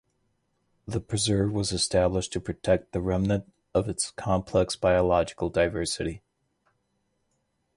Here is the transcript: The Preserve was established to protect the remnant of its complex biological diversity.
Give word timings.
The 0.87 0.99
Preserve 0.99 1.53
was 1.53 1.71
established 1.71 2.33
to 2.33 2.39
protect 2.41 2.91
the 2.91 3.01
remnant 3.01 3.53
of 3.75 3.87
its 3.87 4.09
complex 4.09 4.75
biological 4.75 5.51
diversity. 5.51 6.23